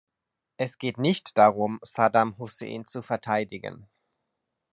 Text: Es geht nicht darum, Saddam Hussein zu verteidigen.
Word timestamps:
Es 0.57 0.79
geht 0.79 0.97
nicht 0.97 1.37
darum, 1.37 1.77
Saddam 1.83 2.35
Hussein 2.39 2.87
zu 2.87 3.03
verteidigen. 3.03 3.87